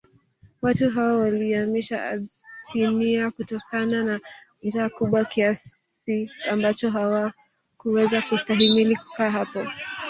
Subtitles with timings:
[0.61, 1.79] Watu hao waliihama
[2.11, 4.19] Abysinia kutokana na
[4.63, 9.67] njaa kubwa kiasi ambacho hawakuweza kustahimili kukaa hapo